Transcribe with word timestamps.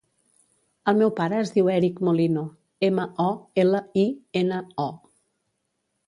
El 0.91 0.95
meu 1.01 1.09
pare 1.17 1.35
es 1.41 1.51
diu 1.57 1.67
Èric 1.73 1.99
Molino: 2.07 2.45
ema, 2.87 3.05
o, 3.25 3.27
ela, 3.65 3.81
i, 4.05 4.07
ena, 4.41 4.63
o. 4.87 4.89